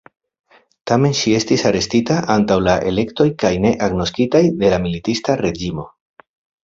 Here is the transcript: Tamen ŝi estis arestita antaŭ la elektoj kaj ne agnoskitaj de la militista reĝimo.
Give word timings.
Tamen 0.91 1.11
ŝi 1.19 1.33
estis 1.39 1.65
arestita 1.71 2.17
antaŭ 2.35 2.57
la 2.69 2.75
elektoj 2.93 3.29
kaj 3.45 3.53
ne 3.67 3.75
agnoskitaj 3.89 4.43
de 4.63 4.73
la 4.77 4.81
militista 4.87 5.37
reĝimo. 5.47 5.87